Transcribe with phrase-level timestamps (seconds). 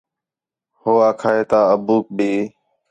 [0.81, 2.31] ہو آکھا ہِے تا ابوک بھی